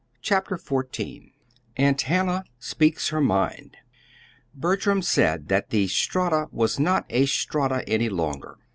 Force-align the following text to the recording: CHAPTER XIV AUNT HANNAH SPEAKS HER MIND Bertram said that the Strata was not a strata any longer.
CHAPTER 0.23 0.57
XIV 0.57 1.31
AUNT 1.77 2.01
HANNAH 2.01 2.45
SPEAKS 2.57 3.09
HER 3.09 3.21
MIND 3.21 3.77
Bertram 4.55 5.03
said 5.03 5.47
that 5.49 5.69
the 5.69 5.87
Strata 5.87 6.47
was 6.51 6.79
not 6.79 7.05
a 7.11 7.27
strata 7.27 7.87
any 7.87 8.09
longer. 8.09 8.57